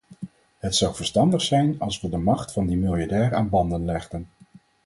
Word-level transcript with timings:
Het 0.57 0.75
zou 0.75 0.95
verstandig 0.95 1.41
zijn 1.41 1.79
als 1.79 2.01
we 2.01 2.09
de 2.09 2.17
macht 2.17 2.51
van 2.51 2.65
die 2.67 2.77
miljardair 2.77 3.35
aan 3.35 3.49
banden 3.49 3.85
legden. 3.85 4.27